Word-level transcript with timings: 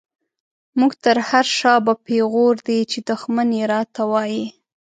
موږ 0.79 0.91
ته 1.03 1.09
هر” 1.29 1.45
شا 1.57 1.73
به” 1.85 1.93
پيغور 2.05 2.55
دی، 2.67 2.79
چی 2.91 2.99
دښمن 3.09 3.47
يې 3.57 3.63
را 3.71 3.81
ته 3.93 4.01
وايې 4.11 4.45